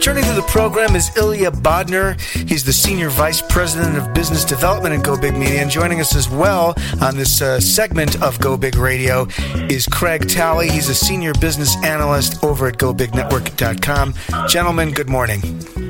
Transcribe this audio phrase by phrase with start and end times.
[0.00, 2.18] Returning to the program is Ilya Bodner.
[2.48, 5.60] He's the Senior Vice President of Business Development at Go Big Media.
[5.60, 9.26] And joining us as well on this uh, segment of Go Big Radio
[9.68, 10.70] is Craig Tally.
[10.70, 14.14] He's a Senior Business Analyst over at GoBigNetwork.com.
[14.48, 15.42] Gentlemen, good morning.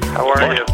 [0.03, 0.65] How are you?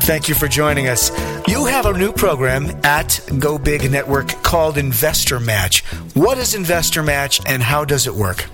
[0.00, 1.10] Thank you for joining us.
[1.46, 5.84] You have a new program at Go Big Network called Investor Match.
[6.14, 8.46] What is Investor Match and how does it work?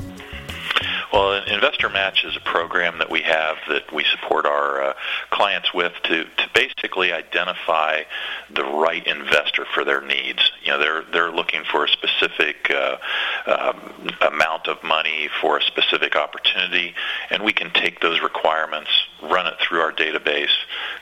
[1.50, 4.94] Investor Match is a program that we have that we support our uh,
[5.30, 8.02] clients with to, to basically identify
[8.54, 10.52] the right investor for their needs.
[10.62, 12.98] You know, they're they're looking for a specific uh,
[13.46, 16.94] um, amount of money for a specific opportunity,
[17.30, 18.90] and we can take those requirements,
[19.22, 20.54] run it through our database,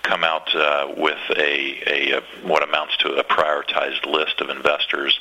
[0.03, 5.21] come out uh, with a, a, a what amounts to a prioritized list of investors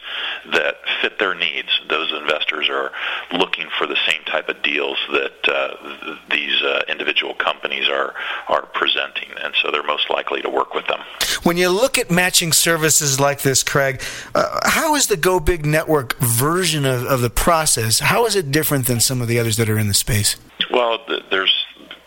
[0.53, 1.70] that fit their needs.
[1.89, 2.92] Those investors are
[3.33, 8.14] looking for the same type of deals that uh, these uh, individual companies are
[8.48, 11.00] are presenting, and so they're most likely to work with them.
[11.44, 14.02] When you look at matching services like this, Craig,
[14.36, 18.00] uh, how is the Go Big Network version of, of the process?
[18.00, 20.36] How is it different than some of the others that are in the space?
[20.72, 21.54] Well, th- there's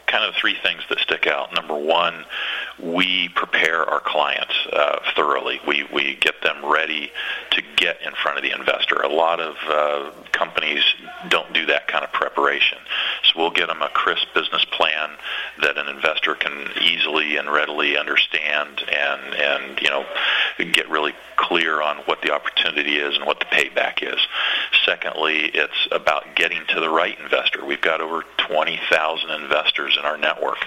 [0.06, 1.54] kind of three things that stick out.
[1.54, 2.24] Number one,
[2.82, 5.60] we prepare our clients uh, thoroughly.
[5.66, 7.12] We we get them ready
[7.52, 8.96] to get in front of the investor.
[8.96, 10.82] A lot of uh, companies
[11.28, 12.78] don't do that kind of preparation.
[13.24, 15.10] So we'll get them a crisp business plan
[15.60, 20.06] that an investor can easily and readily understand and and you know
[20.72, 24.20] get really clear on what the opportunity is and what the payback is.
[24.86, 27.64] Secondly, it's about getting to the right investor.
[27.64, 30.58] We've got over 20,000 investors in our network,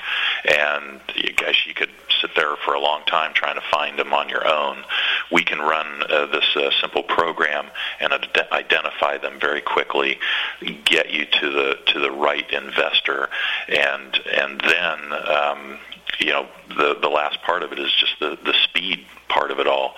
[0.45, 1.00] and
[1.35, 1.91] guys, you could
[2.23, 4.78] sit there for a long time trying to find them on your own.
[5.31, 7.67] We can run uh, this uh, simple program
[8.00, 10.17] and ad- identify them very quickly,
[10.85, 13.29] get you to the to the right investor,
[13.67, 15.79] and and then um,
[16.19, 19.59] you know the the last part of it is just the the speed part of
[19.59, 19.95] it all.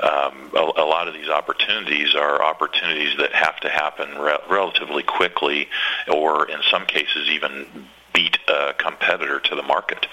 [0.00, 5.02] Um, a, a lot of these opportunities are opportunities that have to happen re- relatively
[5.02, 5.68] quickly,
[6.08, 7.66] or in some cases even
[8.14, 10.06] beat a competitor to the market.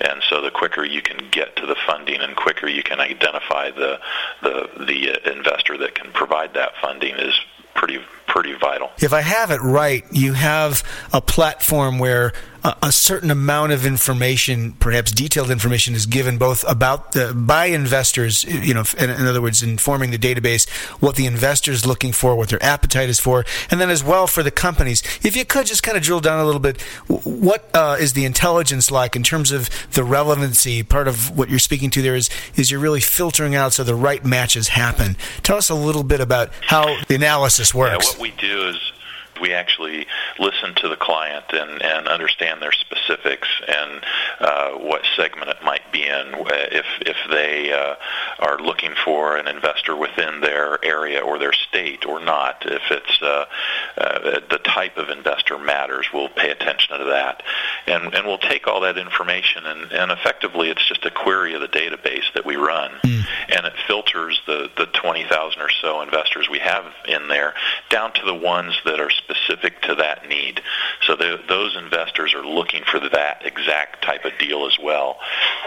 [0.00, 3.70] And so the quicker you can get to the funding and quicker you can identify
[3.70, 4.00] the
[4.42, 7.34] the the investor that can provide that funding is
[7.74, 8.90] pretty pretty vital.
[8.98, 10.82] If I have it right, you have
[11.12, 12.32] a platform where
[12.64, 17.66] a, a certain amount of information, perhaps detailed information, is given both about the by
[17.66, 18.44] investors.
[18.44, 20.68] You know, in, in other words, informing the database
[21.00, 24.26] what the investor is looking for, what their appetite is for, and then as well
[24.26, 25.02] for the companies.
[25.22, 28.24] If you could just kind of drill down a little bit, what uh, is the
[28.24, 30.82] intelligence like in terms of the relevancy?
[30.82, 33.94] Part of what you're speaking to there is is you're really filtering out so the
[33.94, 35.16] right matches happen.
[35.42, 38.04] Tell us a little bit about how the analysis works.
[38.04, 38.92] Yeah, what we do is
[39.40, 40.06] we actually
[40.38, 44.04] listen to the client and, and understand their specifics and
[44.40, 46.34] uh, what segment it might be in.
[46.70, 47.96] If if they uh,
[48.38, 53.22] are looking for an investor within their area or their state or not, if it's
[53.22, 53.46] uh,
[53.96, 57.42] uh, the type of investor matters, we'll pay attention to that,
[57.86, 61.60] and and we'll take all that information and, and effectively it's just a query of
[61.60, 63.24] the database that we run, mm.
[63.48, 67.54] and it filters the the 20,000 or so investors we have in there
[67.90, 70.60] down to the ones that are specific to that need.
[71.02, 75.18] So the, those investors are looking for that exact type of deal as well,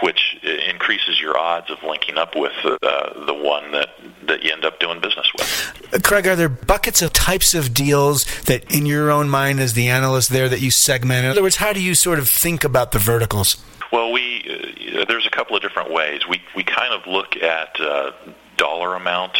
[0.02, 3.90] which increases your odds of linking up with uh, the one that,
[4.26, 6.02] that you end up doing business with.
[6.02, 9.88] Craig, are there buckets of types of deals that, in your own mind, as the
[9.88, 11.24] analyst there, that you segment?
[11.24, 13.56] In other words, how do you sort of think about the verticals?
[13.92, 16.26] Well, we uh, there's a couple of different ways.
[16.26, 18.12] We we kind of look at uh,
[18.56, 19.38] dollar amount.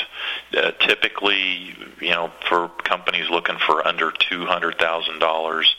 [0.56, 5.74] Uh, typically, you know, for companies looking for under two hundred thousand uh, dollars,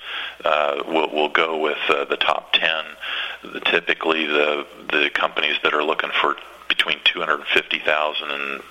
[0.88, 2.84] we'll, we'll go with uh, the top ten.
[3.66, 6.36] Typically, the the companies that are looking for
[6.68, 8.62] between 250,000 and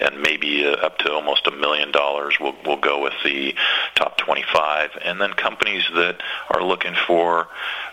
[0.00, 2.36] and maybe uh, up to almost a million dollars.
[2.40, 3.54] We'll we'll go with the
[3.94, 6.20] top 25, and then companies that
[6.50, 7.48] are looking for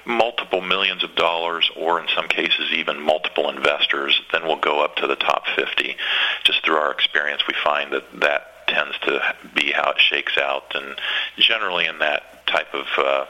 [0.05, 4.95] multiple millions of dollars, or in some cases even multiple investors, then we'll go up
[4.97, 5.95] to the top 50.
[6.43, 9.21] Just through our experience, we find that that tends to
[9.53, 10.95] be how it shakes out, and
[11.37, 13.25] generally in that type of uh,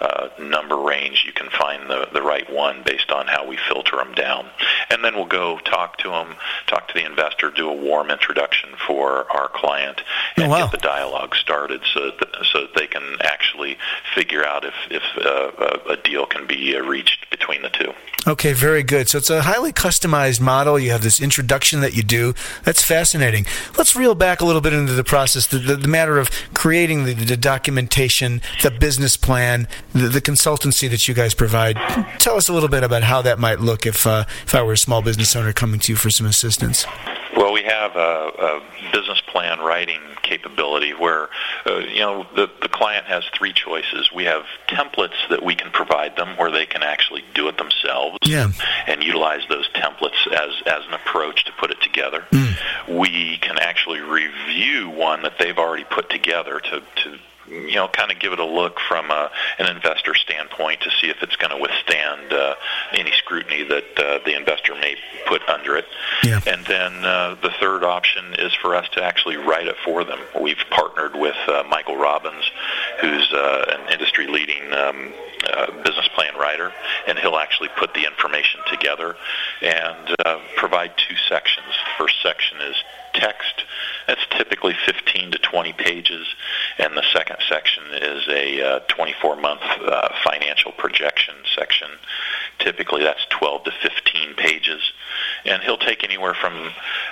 [0.00, 3.96] uh, number range, you can find the, the right one based on how we filter
[3.96, 4.46] them down.
[4.90, 6.36] And then we'll go talk to them,
[6.66, 10.00] talk to the investor, do a warm introduction for our client,
[10.38, 10.62] oh, and oh, wow.
[10.62, 13.76] get the dialogue started so that, so that they can actually
[14.14, 17.92] figure out if, if uh, a deal can be uh, reached between the two.
[18.26, 19.08] Okay, very good.
[19.10, 20.78] So it's a highly customized model.
[20.78, 22.32] You have this introduction that you do.
[22.62, 23.44] That's fascinating.
[23.76, 27.04] Let's reel back a little bit into the process, the, the, the matter of creating
[27.04, 31.76] the, the documentation, the business plan, the, consultancy that you guys provide.
[32.18, 34.72] Tell us a little bit about how that might look if uh, if I were
[34.72, 36.86] a small business owner coming to you for some assistance.
[37.44, 41.28] Well, we have a, a business plan writing capability where
[41.66, 44.10] uh, you know the the client has three choices.
[44.14, 48.16] We have templates that we can provide them where they can actually do it themselves
[48.24, 48.50] yeah.
[48.86, 52.24] and utilize those templates as as an approach to put it together.
[52.30, 52.98] Mm.
[52.98, 57.18] We can actually review one that they've already put together to to
[57.48, 61.08] you know, kind of give it a look from a, an investor standpoint to see
[61.08, 62.54] if it's going to withstand uh,
[62.92, 64.96] any scrutiny that uh, the investor may
[65.26, 65.86] put under it.
[66.22, 66.40] Yeah.
[66.46, 70.18] And then uh, the third option is for us to actually write it for them.
[70.40, 72.44] We've partnered with uh, Michael Robbins,
[73.00, 75.12] who's uh, an industry-leading um,
[75.84, 76.72] business plan writer,
[77.06, 79.16] and he'll actually put the information together
[79.62, 81.66] and uh, provide two sections.
[81.66, 82.76] The first section is
[83.14, 83.64] text.
[84.06, 86.26] That's typically 15 to 20 pages,
[86.78, 91.88] and the second section is a 24-month uh, uh, financial projection section.
[92.58, 94.80] Typically, that's 12 to 15 pages,
[95.44, 96.70] and he'll take anywhere from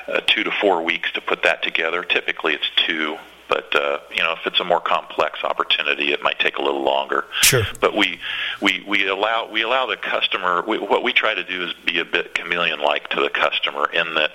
[0.09, 2.03] uh, two to four weeks to put that together.
[2.03, 3.17] Typically, it's two
[3.49, 6.83] but uh, you know, if it's a more complex opportunity, it might take a little
[6.83, 7.25] longer.
[7.41, 7.65] Sure.
[7.81, 8.19] But we
[8.61, 10.63] we we allow we allow the customer.
[10.67, 14.15] We, what we try to do is be a bit chameleon-like to the customer in
[14.15, 14.33] that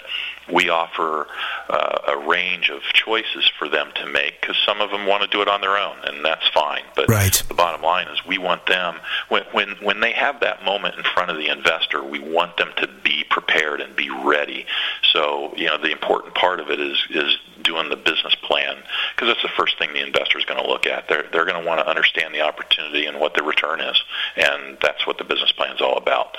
[0.51, 1.27] we offer
[1.69, 5.29] uh, a range of choices for them to make because some of them want to
[5.29, 6.83] do it on their own, and that's fine.
[6.95, 7.43] But right.
[7.47, 8.95] the bottom line is we want them
[9.29, 12.71] when when when they have that moment in front of the investor, we want them
[12.77, 14.65] to be prepared and be ready.
[15.11, 18.77] So you know the important part of it is is doing the business plan
[19.13, 21.07] because that's the first thing the investor is going to look at.
[21.09, 24.01] They're they're going to want to understand the opportunity and what the return is,
[24.35, 26.37] and that's what the business plan is all about.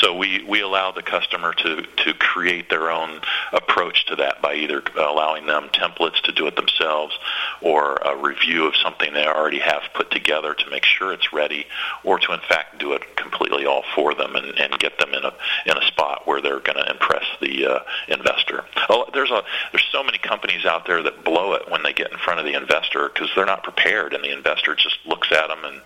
[0.00, 3.20] So we we allow the customer to to create their own
[3.52, 7.18] approach to that by either allowing them templates to do it themselves
[7.60, 11.66] or a review of something they already have put together to make sure it's ready
[12.04, 15.24] or to in fact do it completely all for them and, and get them in
[15.24, 15.32] a
[15.66, 17.78] in a spot where they're going to impress the uh,
[18.08, 18.64] investor.
[18.88, 19.42] Oh, there's a
[19.72, 22.46] there's so many companies out there that blow it when they get in front of
[22.46, 25.80] the investor because they're not prepared and the investor just looks at them and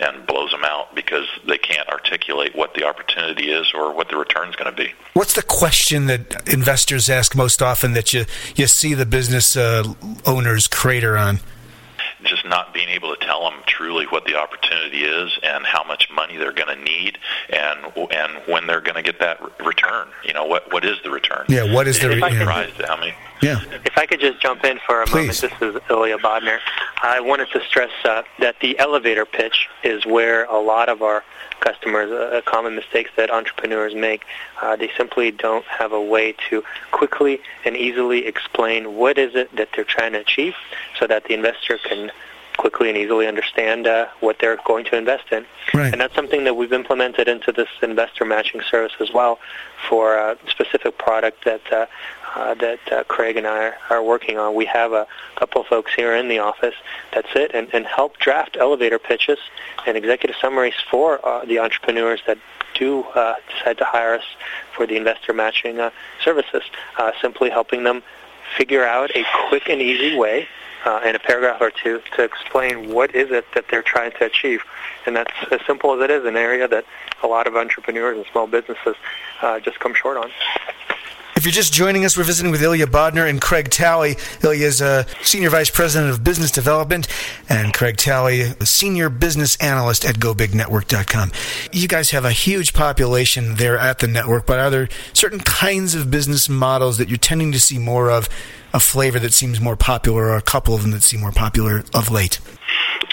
[0.00, 4.16] and blows them out because they can't articulate what the opportunity is or what the
[4.16, 4.92] return is going to be.
[5.14, 8.24] What's the question that investors ask most often that you
[8.56, 9.84] you see the business uh,
[10.26, 11.40] owners crater on?
[12.22, 16.10] just not being able to tell them truly what the opportunity is and how much
[16.10, 17.16] money they're going to need
[17.48, 17.78] and
[18.10, 20.08] and when they're going to get that return.
[20.24, 21.46] You know, what what is the return?
[21.48, 22.32] Yeah, what is the return?
[22.32, 22.86] Yeah.
[22.86, 23.14] how many?
[23.40, 23.62] Yeah.
[23.86, 25.42] If I could just jump in for a Please.
[25.42, 26.58] moment, this is Ilya Bodner.
[27.02, 31.24] I wanted to stress uh, that the elevator pitch is where a lot of our
[31.60, 34.24] customers, uh, common mistakes that entrepreneurs make,
[34.60, 39.54] uh, they simply don't have a way to quickly and easily explain what is it
[39.56, 40.54] that they're trying to achieve
[40.98, 42.10] so that the investor can
[42.56, 45.44] quickly and easily understand uh, what they're going to invest in.
[45.72, 45.92] Right.
[45.92, 49.38] And that's something that we've implemented into this investor matching service as well
[49.88, 51.86] for a specific product that uh,
[52.36, 54.54] uh, that uh, Craig and I are, are working on.
[54.54, 56.76] We have a couple of folks here in the office
[57.12, 59.38] that sit and, and help draft elevator pitches
[59.86, 62.38] and executive summaries for uh, the entrepreneurs that
[62.74, 64.24] do uh, decide to hire us
[64.76, 65.90] for the investor matching uh,
[66.22, 66.62] services,
[66.98, 68.02] uh, simply helping them
[68.56, 70.46] figure out a quick and easy way
[70.84, 74.24] uh, in a paragraph or two to explain what is it that they're trying to
[74.24, 74.62] achieve.
[75.06, 76.84] And that's as simple as it is, an area that
[77.22, 78.96] a lot of entrepreneurs and small businesses
[79.42, 80.30] uh, just come short on.
[81.40, 84.16] If you're just joining us, we're visiting with Ilya Bodner and Craig Tally.
[84.44, 87.08] Ilya is a Senior Vice President of Business Development,
[87.48, 91.32] and Craig Tally, a Senior Business Analyst at GoBigNetwork.com.
[91.72, 95.94] You guys have a huge population there at the network, but are there certain kinds
[95.94, 98.28] of business models that you're tending to see more of,
[98.74, 101.84] a flavor that seems more popular, or a couple of them that seem more popular
[101.94, 102.38] of late?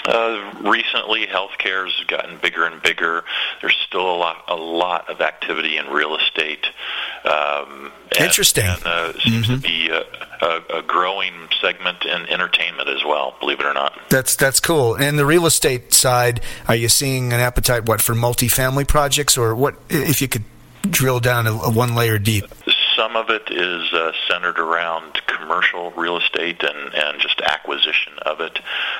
[0.04, 3.24] Uh, recently, healthcare has gotten bigger and bigger.
[3.60, 6.66] There's still a lot, a lot of activity in real estate.
[7.24, 8.66] Um, and, Interesting.
[8.66, 9.54] And, uh, seems mm-hmm.
[9.54, 10.02] to be a,
[10.44, 13.36] a, a, growing segment in entertainment as well.
[13.40, 13.98] Believe it or not.
[14.08, 14.94] That's that's cool.
[14.94, 19.54] And the real estate side, are you seeing an appetite what for multifamily projects, or
[19.54, 19.76] what?
[19.90, 20.44] If you could
[20.90, 22.44] drill down a, a one layer deep.
[22.96, 28.40] Some of it is uh, centered around commercial real estate and, and just acquisition of
[28.40, 28.58] it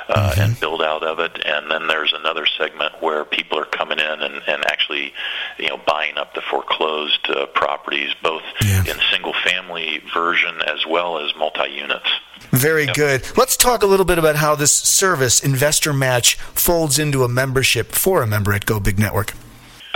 [0.08, 0.40] uh, mm-hmm.
[0.40, 1.38] and build out of it.
[1.44, 5.12] And then there's another segment where people are coming in and, and actually,
[5.58, 8.80] you know, buying up the foreclosed uh, properties, both yeah.
[8.80, 12.08] in single family version as well as multi units.
[12.50, 12.94] Very yep.
[12.94, 13.36] good.
[13.36, 17.92] Let's talk a little bit about how this service, Investor Match, folds into a membership
[17.92, 19.34] for a member at Go Big Network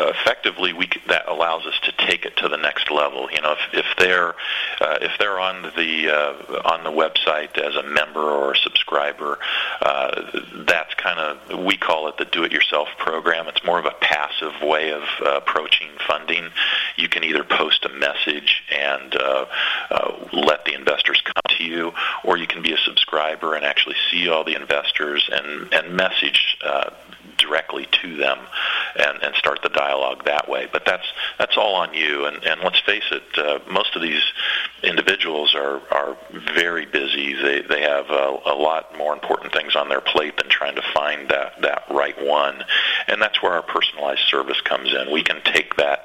[0.08, 3.28] effectively we that allows us to take it to the next level.
[3.30, 4.34] You know, if, if they're
[4.80, 9.38] uh, if they're on the uh, on the website as a member or a subscriber,
[9.80, 13.48] uh, that's kind of we call it the do-it-yourself program.
[13.48, 16.48] It's more of a passive way of approaching funding.
[16.96, 19.46] You can either post a message and uh,
[19.90, 21.92] uh, let the investors come to you,
[22.24, 26.58] or you can be a subscriber and actually see all the investors and and message
[26.64, 26.90] uh,
[27.38, 28.38] directly to them
[28.96, 30.68] and, and start the dialogue that way.
[30.72, 31.06] But that's
[31.38, 32.26] that's all on you.
[32.26, 34.22] And, and let's face it, uh, most of these
[34.82, 36.16] individuals are are
[36.54, 37.34] very busy.
[37.34, 40.82] They they have a, a lot more important things on their plate than trying to
[40.94, 42.64] find that that right one.
[43.06, 45.12] And that's where our personalized service comes in.
[45.12, 46.04] We can take that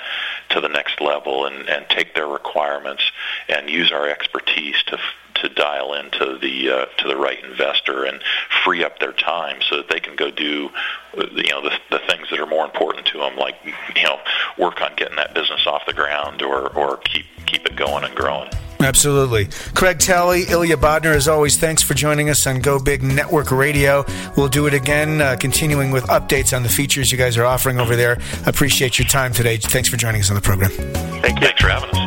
[0.49, 3.03] to the next level and, and take their requirements
[3.49, 4.97] and use our expertise to
[5.41, 8.21] to dial into the uh, to the right investor and
[8.63, 10.69] free up their time so that they can go do
[11.17, 13.55] you know the, the things that are more important to them, like
[13.95, 14.19] you know
[14.57, 18.15] work on getting that business off the ground or or keep keep it going and
[18.15, 18.49] growing.
[18.79, 19.47] Absolutely.
[19.73, 24.05] Craig Tally, Ilya Bodner, as always, thanks for joining us on Go Big Network Radio.
[24.35, 27.79] We'll do it again, uh, continuing with updates on the features you guys are offering
[27.79, 28.19] over there.
[28.45, 29.57] Appreciate your time today.
[29.57, 30.69] Thanks for joining us on the program.
[30.69, 31.47] Thank you.
[31.47, 32.06] Thanks for having us.